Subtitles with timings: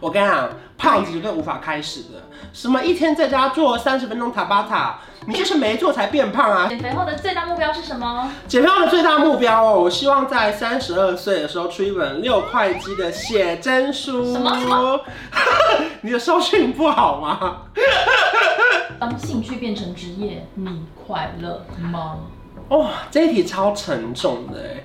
[0.00, 2.22] 我跟你讲，胖子绝对无法开始的。
[2.52, 6.68] 什么一天在家做三十分钟塔巴塔，你就是没做才变胖啊！
[6.68, 8.30] 减肥后的最大目标是什么？
[8.46, 14.32] 减肥后的最大目标哦，我希望在三十二岁的时候出一本六块肌的写真书。
[14.32, 15.00] 什么什么？
[16.02, 17.62] 你的收讯不好吗？
[19.00, 22.18] 当兴趣变成职业，你快乐吗？
[22.68, 24.84] 哦，这一题超沉重的哎。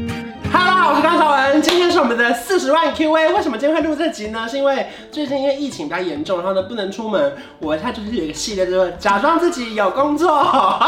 [0.83, 3.31] 我是关韶文，今天是我们的四十万 QA。
[3.35, 4.47] 为什么今天会录这集呢？
[4.49, 10.43] 是因为最近因为疫情比较严重，然后呢不能出门，我他就是有一个系列，就是假装自己有工作。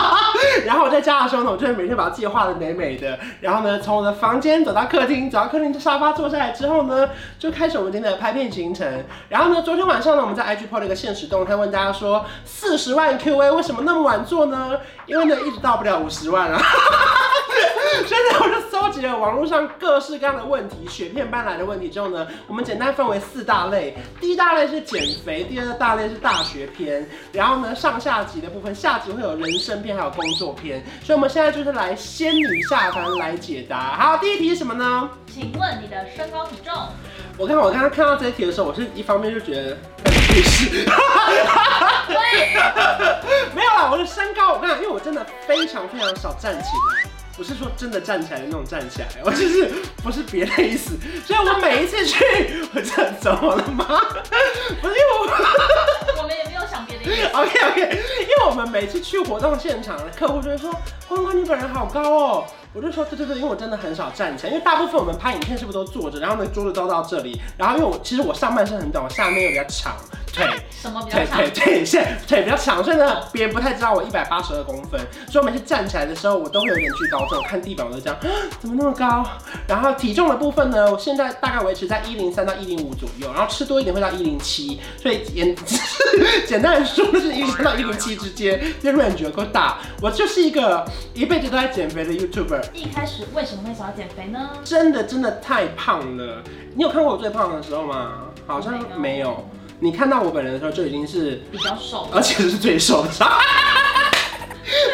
[0.65, 3.19] 然后我在家的时候呢，我就会每天把自己画的美美的。
[3.39, 9.05] 然后呢，从我的房间走到客厅，走到客厅的沙发坐下来之后呢，就开始我们今天的拍片行程。
[9.29, 14.71] 然后呢，昨天晚上呢，我们在 IG PO 了一个限时动态，问大家说四十万 QA 为什么那么晚做呢？
[15.05, 16.59] 因为呢一直到不了五十万啊。
[18.07, 23.95] 所以呢，我就搜集了网络上各式各样的问题，雪片般来的问题之后呢，我们简单分为四大类。
[24.19, 30.83] 第一大类是减肥，第二大类是大学篇，然后呢上下集的部分，下集会有人生篇，还有工作篇。
[31.03, 33.95] 所以我们现在就是来仙女下凡来解答。
[33.95, 35.07] 好，第一题是什么呢？
[35.31, 36.73] 请问你的身高体重？
[37.37, 40.83] 我看我刚刚看到这一题的时候，我是一方面就觉得很不适。
[42.09, 42.55] 对，
[43.53, 47.12] 没有啦，我的身高我看，因为我真的非常非常少站起来。
[47.35, 49.67] 不是说真的站起来的那种站起来，我就是
[50.03, 50.91] 不是别的意思。
[51.25, 52.23] 所以我每一次去，
[52.73, 53.85] 我这怎么了吗？
[54.81, 57.27] 不是因为我，我们也没有想别的意思。
[57.33, 57.81] OK OK，
[58.21, 60.71] 因为我们每次去活动现场，客户就会说
[61.07, 69.93] ：“关关你本人好高哦。”我就说：“对对对，因为我真的很少站起来，因为大部分我们拍影片是不是都坐着，然后呢桌子都到这里，然后因为我其实我上半身很短，我下面又比较长。”
[70.33, 70.43] 腿
[70.81, 71.37] 什么比较长？
[71.37, 74.99] 腿腿腿线腿比较长，所以呢，别人不太知道我一百八十二公分，
[75.29, 77.37] 所以我每次站起来的时候，我都会有点惧高症。
[77.37, 78.17] 我看地板我都这样，
[78.59, 79.23] 怎么那么高？
[79.67, 85.55] 然后体重的部分呢，我现在大概维持在一零三到一零五左右，然后吃多一点会到一零七，所以简
[86.47, 89.77] 简单来说就是一零三到一零七之间，这 range 够大。
[90.01, 92.63] 我就是一个一辈子都在减肥的 YouTuber。
[92.73, 94.49] 一开始为什么会想要减肥呢？
[94.63, 96.41] 真的真的太胖了。
[96.75, 98.23] 你有看过我最胖的时候吗？
[98.47, 99.47] 好像没有。
[99.79, 103.09] 你看到我本人的时候就已经是比较瘦，而且是最瘦的。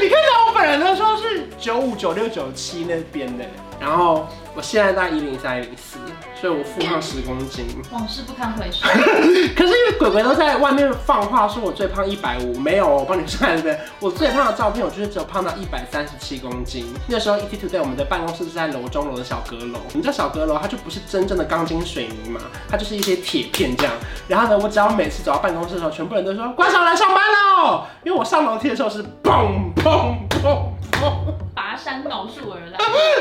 [0.01, 3.45] 你看到我本人的时候是九五、九六、九七那边的，
[3.79, 4.27] 然后。
[4.55, 5.99] 我现在大概一零三、一零四，
[6.35, 7.65] 所以我负胖十公斤。
[7.91, 8.85] 往事不堪回首。
[9.55, 13.79] 可是因为鬼鬼都在外面放话说我最胖一百五，没有，我帮你算对不对？
[14.01, 16.93] 我最胖的照片，我就是只有胖到一百三十七公斤。
[17.07, 23.93] 那时候 ETtoday 我们的办公室是在楼中楼的小阁楼，你知道小阁楼它就不是真正的钢筋水泥嘛，它就是一些铁片这样。
[24.27, 31.13] 然后呢，我只要每次走到办公室的时候，全部人都说关上来上班喽，因为我上楼梯的时候是砰砰砰砰，
[31.55, 32.77] 拔山倒树而来。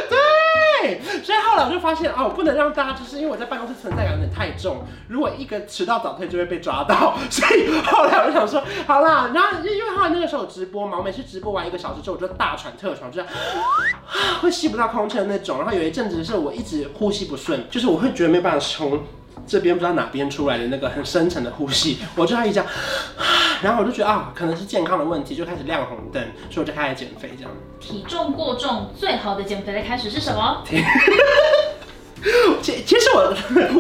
[0.09, 0.19] 对。
[0.81, 13.29] 对，所以后来我就发现啊，我不能让大家就是因为我在办公室存在感有点太重，如果一个迟到早退就会被抓到，所以后来我就想说，好啦，然后因为后来那个时候有直播嘛，我每次直播完一个小时之后，我就大喘特喘，就是，
[14.41, 19.03] 会吸不到空气的那种，然后有一阵子是我一直呼吸不顺，就是我会觉得没办法从
[19.47, 22.63] 这边不知道哪边出来的那个很深沉的呼吸，我就要一直。
[23.63, 27.51] 然后我就觉得啊，可能是健康的问题，就开始亮红灯，所以我就开始减肥这样。
[27.81, 30.63] 体重过重最好的减肥的开始是什么？
[32.61, 33.33] 其其实我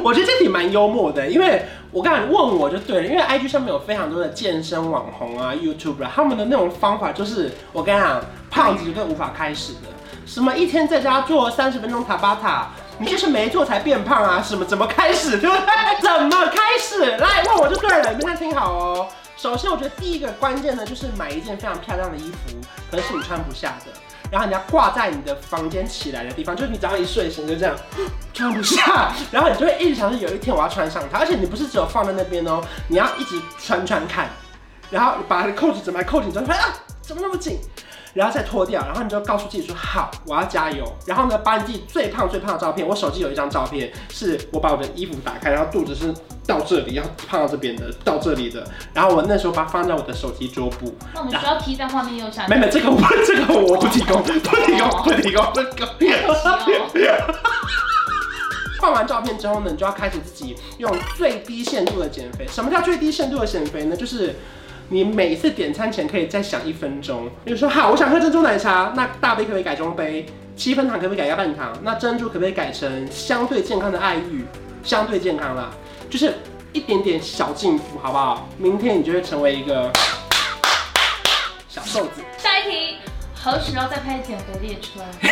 [0.05, 9.89] 我觉得这题蛮幽默的，因为我刚才问我就对了，因为 IG 上面有非常多的健身网红啊、YouTuber，他们的那种方法就是我跟你讲，胖子绝对无法开始的。
[10.25, 12.69] 什么一天在家做三十分钟塔巴塔，
[12.99, 14.41] 你就是没做才变胖啊？
[14.41, 15.39] 什么怎么开始？
[15.41, 15.67] 对不对？
[16.01, 17.17] 怎么开始？
[17.17, 19.09] 来问我就对了，你们听好哦。
[19.39, 22.57] 首先，我觉得第一个关键呢，就是买一件非常漂亮的衣服，
[22.91, 23.93] 可是你穿不下的，
[24.33, 27.77] 然后你要挂在你的房间起来的地方，就是你早上一睡醒就这样
[28.35, 34.29] 穿不下，然后你就会一直想着有一天我要穿上它，而且你不是只有放在那边哦，你要一直穿穿看，
[34.91, 37.61] 然后把它的扣子整排扣紧之后，发现啊，怎么那么紧？
[38.15, 40.85] 然后再脱掉，然后你就告诉自己说好，我要加油。
[41.07, 46.13] 然后呢，把你自己最胖最胖的照片，我手机有一张照片，是我把我的衣服打开，然后肚子是
[46.47, 48.67] 到这里，然后胖到这边的，到这里的。
[48.93, 50.97] 然后我那时候把它放在我的手机桌布。
[51.15, 52.49] 那我们需要贴在画面右下角。
[52.49, 55.89] 没没，这个我这个我不提供，不提供，不提供这个。
[58.81, 62.47] 放完照片之后呢，你就要开始自己用最低限度的减肥。
[62.49, 63.97] 什么叫最低限度的减肥呢？
[63.97, 64.35] 就是。
[64.91, 70.25] 你每次点餐前可以再想一分钟，比如说好，我想喝珍珠奶茶，那大杯可不可以改中杯？
[70.57, 71.73] 七分糖可不可以改加半糖？
[71.83, 74.45] 那珍珠可不可以改成相对健康的爱玉？
[74.83, 75.71] 相对健康啦，
[76.09, 76.35] 就是
[76.73, 78.49] 一点点小进步，好不好？
[78.57, 79.93] 明天你就会成为一个
[81.69, 82.23] 小瘦子。
[82.39, 82.97] 下一题。
[83.41, 85.01] 何时要再拍减肥列车？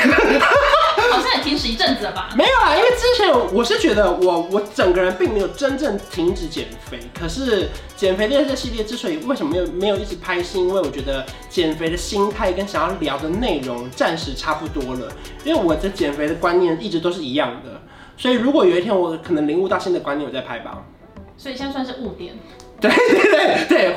[1.12, 2.30] 好像也停止一阵子了吧？
[2.36, 15.12] 没有啊，因为之前我是觉得我我整个人并没有真正停止减肥，可是减肥列车系列之所以为什么没有没有一直拍，是因为我觉得减肥的心态跟想要聊的内容暂时差不多了，
[15.44, 17.80] 因为我的减肥的观念一直都是一样的，
[18.16, 20.82] 所以如果有一天我可能领悟到新的观念，我再拍吧。
[21.38, 22.34] 所以现在算是误点。
[22.78, 23.45] 对对对对，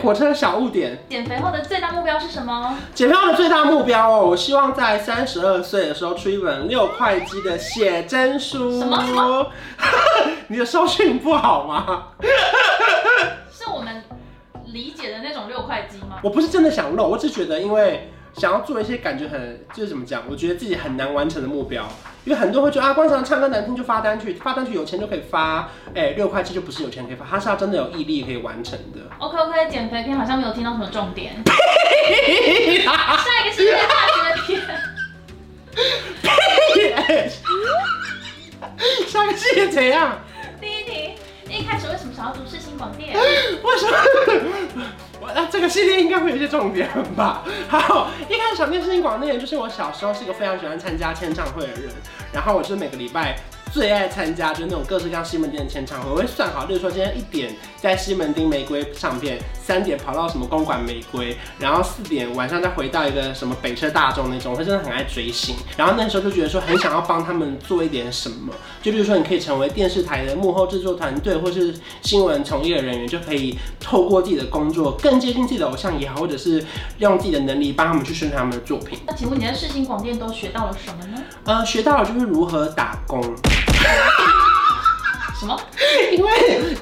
[0.01, 0.97] 火车小误点。
[1.09, 2.77] 减肥后的最大目标是什么？
[2.93, 8.79] 减肥后的最大目标哦，我希望在三十二岁的时候出一本六块肌的写真书。
[8.79, 9.47] 什么什么？
[10.47, 12.07] 你的收讯不好吗？
[13.51, 14.03] 是我们
[14.67, 16.17] 理解的那种六块肌吗？
[16.23, 18.11] 我不是真的想露，我只觉得因为。
[18.35, 20.21] 想要做一些感觉很就是怎么讲？
[20.29, 21.83] 我觉得自己很难完成的目标，
[22.25, 28.99] 因为很多人会觉得啊，光常唱歌难听就发单曲，发单曲有钱就可以发，哎、欸，六块七就不是有钱可以发，他是要真的有毅力可以完成的。
[29.17, 31.33] OK OK，减肥片好像没有听到什么重点。
[31.45, 32.91] 下
[33.41, 33.77] 一个是大
[34.35, 34.61] 学篇。
[39.07, 40.19] 下个是怎样？
[40.59, 41.15] 第一题，
[41.47, 43.15] 一开始为什么想要读世新广电？
[43.17, 43.87] 为什
[44.75, 44.85] 么？
[45.35, 47.43] 那、这个系列应该会有一些重点吧。
[47.67, 51.89] 好，一开始想念世新广电，就是我小时候是一个非常喜欢参加签唱会的人，
[52.33, 53.37] 然后我是每个礼拜。
[53.71, 65.55] 最爱参加就是那种各式各样西门町的签唱会，我会算好，例如说今天一点在西门町玫瑰唱片，三点跑到什么公馆玫瑰，然后四点晚上再回到一个什么北车大众那种，我真的很爱追星。
[65.77, 76.63] 然后那时候就觉得说很想要帮他们做一点什么，就例如说你可以成为电视台的幕后制作团队，或是新闻从业人员，就可以透过自己的工作更接近自己的偶像也好，或者是
[76.97, 78.99] 用自己的能力帮他们去宣传他们的作品。
[79.05, 81.23] 那请问你在世新广电都学到了什么呢？
[81.45, 83.19] 呃，学到了就是如何打工。
[85.39, 85.57] 什么？
[86.11, 86.31] 因为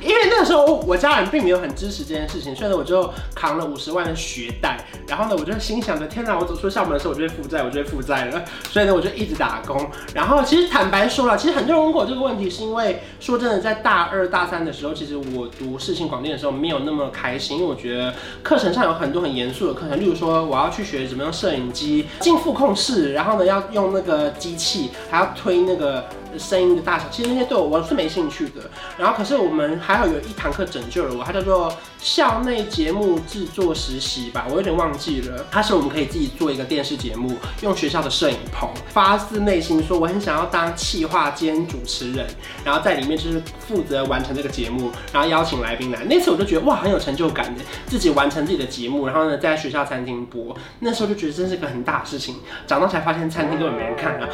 [0.01, 9.87] 因为那个时候我家人并没有很支持这件事情，所以呢我就扛了五十万的学贷，然后呢我就心想着天哪，我走出校门的时候我就会负债，我就会负债了， 所以呢我就一直打工。
[10.11, 18.11] 然后其实坦白说了，其实很多人问过我这个问题，是因为说真的，在大二大三的时候，其实我读世新广电的时候没有那么开心，因为我觉得
[18.41, 26.03] 课程上有很多很严肃的课程，例如说我要去学怎么用摄影机进副控室，然后呢要用那个机器，还要推那个。
[26.37, 28.69] 声音的大小，其实那些对我我是没兴趣的。
[28.97, 35.45] 然后，可是我们还好有一堂课拯救了我，它叫做校内节目制作实习吧，我有点忘记了。
[35.51, 42.25] 它是我们可以自己做一个电视节目，用学校的摄影棚，发自内心说我很想要当企划兼主持人，
[42.63, 46.03] 然后在里面就是负责完成这个节目，然后邀请来宾来。
[46.05, 50.55] 那次我就觉得哇，很有成就感的，自己完成自己的节目，然后呢在学校餐厅播。
[50.79, 52.37] 那时候就觉得真是个很大的事情。
[52.65, 54.27] 长大才发现餐厅根本没人看啊。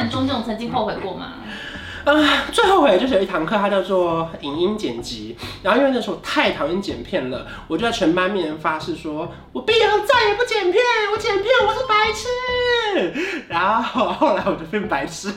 [0.00, 1.32] 那你中间有曾经后悔过吗？
[2.04, 5.36] 啊、最后悔就是有一堂课，它叫做影音剪辑。
[5.62, 10.82] 然后因为那时候太讨厌剪片了，我就在全班面前发誓说，我毕业后再也不剪片，
[11.12, 12.28] 我剪片我是白痴。
[13.48, 15.32] 然后后来我就变白痴。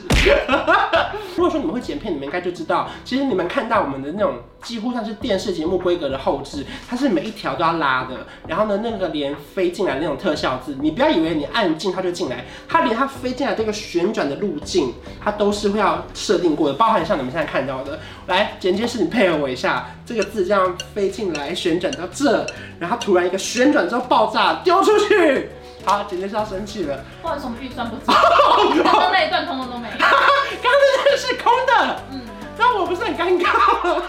[1.36, 8.26] 如果说你们会剪片，你们应该就知道，其实你们看到我们的那种几乎像是电视节目规格的后置，它是每一条都要拉的。
[8.48, 17.98] 然后呢，那个连飞进来那种特效字，你不要以为你按进它就进来，它连它飞进来这个旋转的路径，它都是会要设定过的，包含像你们现在看到的。
[18.26, 22.46] 来，剪接师你配合我一下，这个字这样飞进来，旋转到这，
[22.78, 25.50] 然后突然一个旋转之后爆炸丢出去。
[25.84, 27.04] 好，剪接师要生气了。
[27.20, 28.04] 不好意思，我们预算不足。
[28.06, 29.94] 刚刚那一段通通都没有。
[29.98, 30.20] 刚刚
[30.62, 32.00] 那段是空的。
[32.12, 32.20] 嗯。
[32.56, 34.00] 那我不是很尴尬。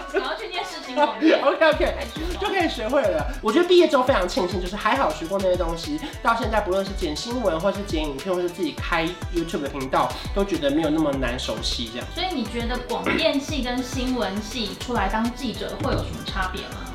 [0.96, 1.94] OK OK，
[2.40, 3.26] 就可以学会了。
[3.42, 12.06] 我觉得毕业之后非常庆幸，就是还好学过那些东西，到现在不论是剪新闻，或是剪影片，或是自己开 YouTube 的频道，都觉得没有那么难熟悉这样。
[12.14, 16.92] 所以你觉得广电系跟新闻系出来当记者会有什么差别吗？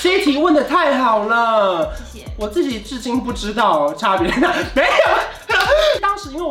[0.00, 2.26] 这一题问的太好了，谢谢。
[2.38, 4.28] 我自己至今不知道差别
[4.74, 4.88] 没有。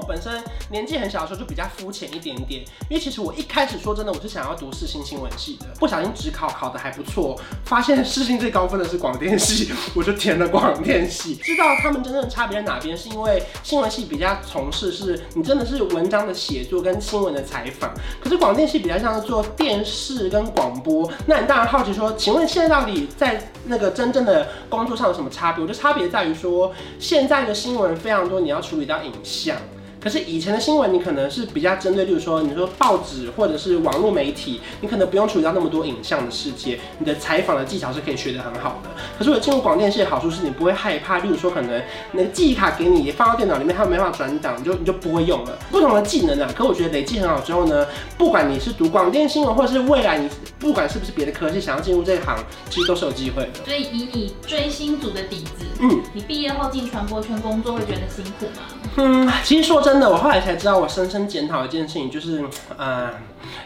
[0.07, 11.35] 本身年纪很小的时候就比较肤浅一点点，因为其实我一开始说真的我是想要读世新新闻系的，不小心只考考得还不错，发现世新最高分的是广电系，我就填了广电系。
[11.35, 21.09] 知道他们真正差别在哪边，是因为新闻系比较从事是你真的是文章的写作跟新闻的采访，可是广电系比较像是做电视跟广播。
[21.25, 25.61] 那你当然好奇说，请问现在到底在那个真正的工作上有什么差别？
[25.61, 29.55] 我觉得差别在于说，现在的新闻非常多，你要处理到影像。
[30.03, 38.89] 可是以前的新闻，你可能是比较针对，例如说你说报纸或者是网络媒体，你可能不用处理到那么多影像的世界，你的采访的技巧是可以学得很好的。
[39.17, 41.81] 可是我进入广电系的好处是你不会害怕，例如说可能
[42.11, 45.57] 那个记忆卡给你放到电脑里面，它没办法转档，你就你就不会用了。
[45.71, 50.29] 不同的技能啊，可我觉得累积很好之后呢，不管你是读广电新闻，或者是未来你
[50.59, 52.37] 不管是不是别的科系想要进入这一行，
[52.69, 53.63] 其实都是有机会的。
[53.63, 58.63] 所以以你追星族的底子，嗯，你毕业后进传播圈工作会觉得辛苦吗？
[58.97, 62.43] 嗯，其实说真真的，我后来才知道，我深深检讨一件事情，就是，
[62.77, 63.11] 呃，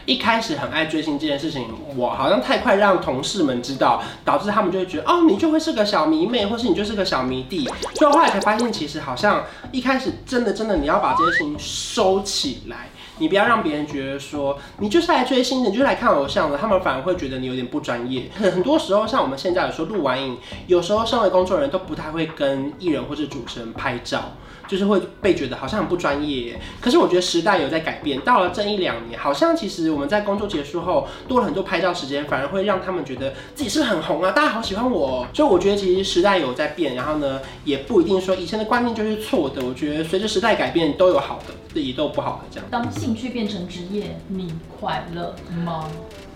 [0.04, 1.66] 一开始很爱追星这件事情，
[1.96, 7.66] 我好像太快让同事们知道，导致他们就会觉得，哦，你就会是个小迷妹，或是你就是个小迷弟。
[7.94, 12.90] 所以后来才发现，其实好像一开始真的真的，你要把这些事情收起来。
[13.20, 18.30] 你不要让别人觉得说你就是来追星的，你就是来看偶像的，他们反而会觉得你有点不专业。
[18.38, 24.34] 很多时候，像我们现在有时候录完影，有时候身为工作人员都不太会跟艺人或者主持人拍照。
[24.68, 28.20] 就是会被觉得好像很不专业，可是我觉得时代有在改变。
[28.20, 34.30] 到了这一两年，好像其实我们在工作结束后多了很多拍照时间，反而会让他们觉得自己是很红啊？
[34.32, 39.64] 大家好喜欢我，所以我觉得其实时代有在变，然后呢，也不一定说以前的观念就是错的。
[39.64, 42.66] 我觉得随着时代改变，都有好的，自己都有不好的这样。
[42.70, 45.34] 当兴趣变成职业，你快乐
[45.64, 45.88] 吗？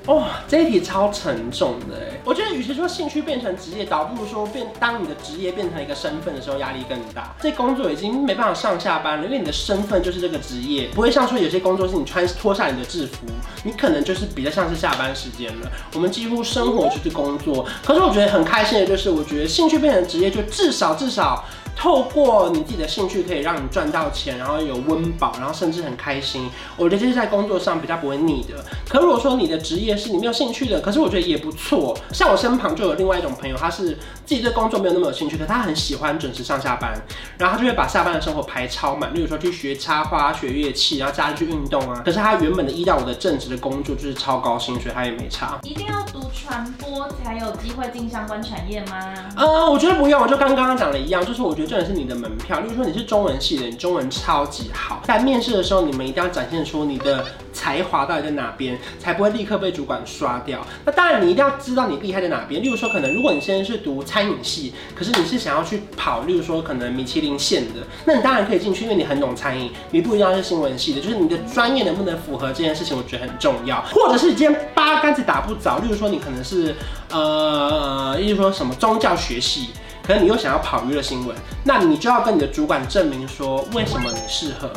[0.06, 2.21] 哦，这一题超沉重的哎！
[2.25, 7.32] 我觉得，与其说兴趣变成职业，倒不如说变当你的职业变成一个身份的时候，压力更大。
[7.40, 13.26] 这工作已经没办法上下班了，因为你的身份就是这个职业，不会像说有些工作是你穿脱下你的制服，
[13.62, 15.71] 你可能就是比较像是下班时间了。
[15.94, 21.44] 我们几乎生活就是工作，可是我觉得很开心的就是，我觉得兴趣变成职业，就至少至少。
[21.82, 26.48] 透过你自己的兴趣，可以让你赚到钱，然后有温饱，然后甚至很开心。
[26.76, 28.64] 我觉得这是在工作上比较不会腻的。
[28.88, 31.98] 可如果说你的职业是你没有兴趣的，可是我觉得也不错。
[32.12, 36.94] 像我身旁就有另外一种朋友，他是自己对工作没有那么有兴趣，可他很喜欢准时上下班，
[37.36, 39.12] 然后他就会把下班的生活排超满。
[39.12, 42.00] 例如说去学插花、学乐器，然后假日去运动啊。
[42.04, 45.58] 可是他原本的一到五的正职的工作就是超高薪，所以他也没差。
[45.64, 49.12] 一定要读传播才有机会进相关产业吗？
[49.36, 51.71] 呃，我觉得不用，我就跟刚刚讲的一样，就是我觉得。
[51.72, 52.60] 这也是你的门票。
[52.60, 60.60] 例如说你是中文系的，你中文超级好，在面试的时候，你们一定要展现出你的才华到底在哪边，才不会立刻被主管刷掉。
[60.84, 62.62] 那当然，你一定要知道你厉害在哪边。
[62.62, 69.72] 例如说，可能如果你现在是读餐饮系，可是你是想要去跑，例如说可能米其林线的，那你当然可以进去，因为你很懂餐饮。
[69.92, 73.80] 你不一定要是新闻系的，就是你的专业能不能符合这件事情，我觉得很重要。
[73.94, 76.76] 或者是你今天八竿子打不着，例如说你可能是
[77.10, 79.70] 呃，例如说什么宗教学系。
[80.06, 84.71] 可能你又想要跑娱乐新闻，那你就要跟你的主管证明说为什么你适合。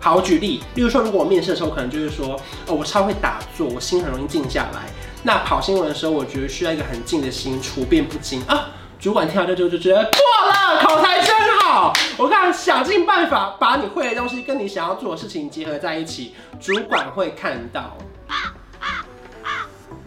[0.00, 4.82] 好，我举例，例如说，如果我面试的时候，可能就是说，哦，我超会打坐，我心很容易静下来。
[5.24, 8.68] 那跑新闻的时候，我觉得需要一个很静的心，处变不惊啊。
[9.00, 10.12] 主管听到这就就觉得过
[10.48, 11.92] 了，口才真好。
[12.16, 17.96] 我看想尽办法把你会的东西跟你想要做的事情结合在一起，主管会看到。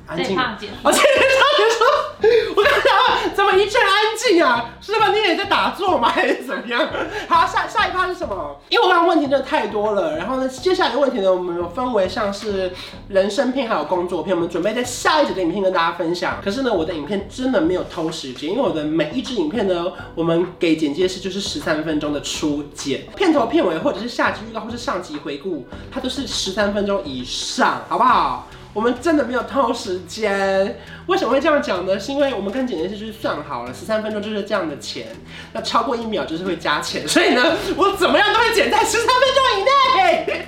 [0.08, 0.36] 安静，
[0.84, 1.01] 而且
[1.38, 1.70] 他就
[2.56, 2.59] 说，
[3.39, 4.72] 怎么一切安静啊？
[4.81, 5.13] 是吧？
[5.13, 6.10] 你也在打坐吗？
[6.10, 6.86] 还是怎么样？
[7.29, 8.60] 好，下下一趴是什么？
[8.67, 12.69] 因为我刚刚问题真的太多了，然后呢，接下来的问题呢，我们有分为像是
[13.08, 16.38] 人生片还有工作片，我们准备在下一集的影片跟大家分享。
[16.43, 28.50] 可是呢，我的影片真的没有偷时间，因为我的每一支影片呢，我们给剪接师就是十三分钟的初剪，片头片尾或者是下集预告或是上集回顾，它都是十三分钟以上，好不好？
[28.73, 31.99] 我们真的没有偷时间，为什么会这样讲呢？
[31.99, 35.07] 是因为我们跟剪辑师就是算好了，十三分钟就是这样的钱，
[35.53, 40.45] 那超过一秒就是会加钱，所以呢， 我怎么样都会剪在十三分钟以内。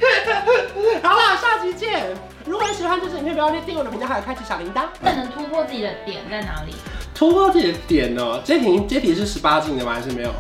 [1.01, 2.15] 好了，下期见！
[2.45, 4.83] 如果你喜欢这支影片，不要忘记订阅我的频道，还有开启小铃铛。
[4.99, 6.73] 那能突破自己的点在哪里？
[7.15, 9.93] 突破自己的点哦，这题这题是十八禁的吗？
[9.93, 10.31] 还是没有？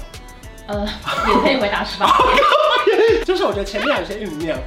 [0.67, 0.87] 呃，
[1.27, 3.25] 也可以回答十八禁。
[3.25, 4.57] 就是我觉得前面有些酝酿。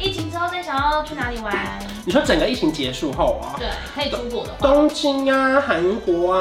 [0.00, 1.78] 疫情之后最想要去哪里玩？
[2.06, 3.54] 你说整个疫情结束后啊？
[3.58, 4.66] 对，可以出国的话。
[4.66, 6.40] 东京啊，韩国啊，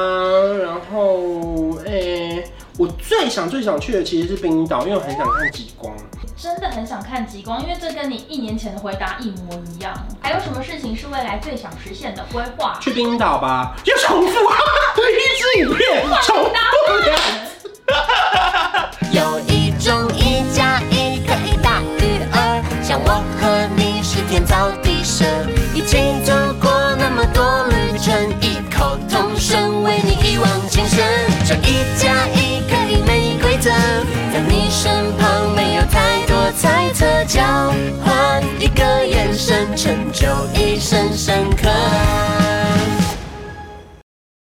[0.63, 5.93] 然后诶、欸，我最想最想去的其实是冰岛，因为我很想看极光。
[6.37, 9.93] 真的很想看极光，因为这跟你一年前的回答一模一样。
[10.21, 12.79] 还有什么事情是未来最想实现的规划？
[12.79, 14.55] 去冰岛吧，又重复啊，
[14.95, 16.49] 一支影片重复